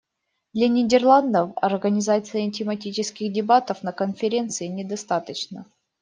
Для 0.53 0.67
Нидерландов 0.67 1.51
организации 1.57 2.49
тематических 2.49 3.31
дебатов 3.31 3.83
на 3.83 3.91
Конференции 3.91 4.65
не 4.65 4.83
достаточно. 4.83 5.67